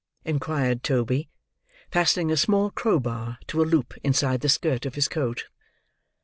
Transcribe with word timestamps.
inquired 0.25 0.81
Toby: 0.81 1.29
fastening 1.91 2.31
a 2.31 2.35
small 2.37 2.71
crowbar 2.71 3.37
to 3.45 3.61
a 3.61 3.65
loop 3.69 3.93
inside 4.03 4.41
the 4.41 4.49
skirt 4.49 4.83
of 4.87 4.95
his 4.95 5.07
coat. 5.07 5.45